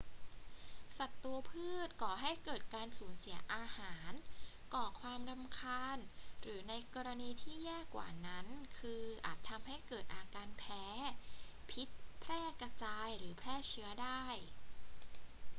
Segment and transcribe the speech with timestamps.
[0.97, 4.11] ศัตรูพืชก่อให้เกิดการสูญเสียอาหาร
[4.73, 5.97] ก่อความรำคาญ
[6.41, 8.45] หรือในกรณีที่แย่กว่านั้น
[8.79, 10.85] คืออาจทำให้เกิดอาการแพ้
[11.71, 11.89] พิษ
[12.21, 14.23] แพร่กระจาย หรือแพร่เชื้อได้